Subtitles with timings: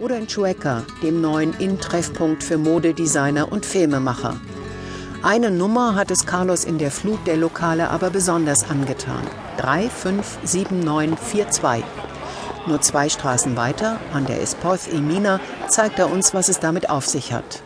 [0.00, 4.36] Oder in Chueca, dem neuen In-Treffpunkt für Modedesigner und Filmemacher.
[5.22, 9.22] Eine Nummer hat es Carlos in der Flut der Lokale aber besonders angetan.
[9.58, 11.84] 357942.
[12.66, 16.90] Nur zwei Straßen weiter, an der Espoz y Mina, zeigt er uns, was es damit
[16.90, 17.62] auf sich hat.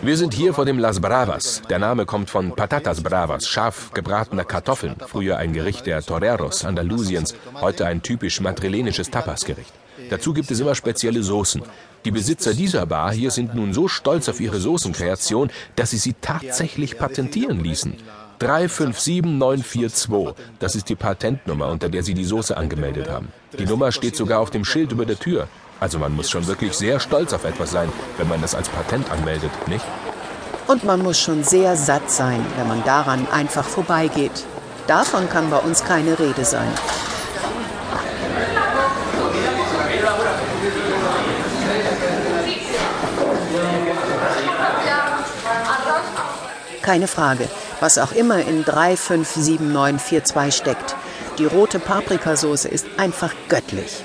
[0.00, 1.60] Wir sind hier vor dem Las Bravas.
[1.68, 4.96] Der Name kommt von Patatas Bravas, scharf gebratener Kartoffeln.
[5.06, 9.74] Früher ein Gericht der Toreros Andalusiens, heute ein typisch madrilenisches Tapasgericht.
[10.08, 11.62] Dazu gibt es immer spezielle Soßen.
[12.06, 16.14] Die Besitzer dieser Bar hier sind nun so stolz auf ihre Soßenkreation, dass sie sie
[16.14, 17.98] tatsächlich patentieren ließen.
[18.38, 23.28] 357942, das ist die Patentnummer, unter der sie die Soße angemeldet haben.
[23.58, 25.48] Die Nummer steht sogar auf dem Schild über der Tür.
[25.80, 29.10] Also man muss schon wirklich sehr stolz auf etwas sein, wenn man das als Patent
[29.10, 29.84] anmeldet, nicht?
[30.66, 34.44] Und man muss schon sehr satt sein, wenn man daran einfach vorbeigeht.
[34.86, 36.68] Davon kann bei uns keine Rede sein.
[46.82, 47.48] Keine Frage,
[47.80, 50.96] was auch immer in 357942 steckt.
[51.38, 54.04] Die rote Paprikasauce ist einfach göttlich.